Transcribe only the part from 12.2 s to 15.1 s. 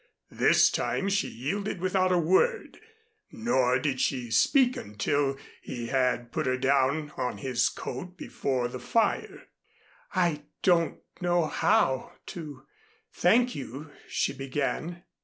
to thank you" she began.